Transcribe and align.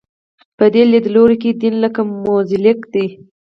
په 0.57 0.65
دې 0.73 0.83
لیدلوري 0.91 1.37
کې 1.41 1.49
دین 1.61 1.75
لکه 1.83 2.01
موزاییک 2.23 2.79
دی. 2.93 3.07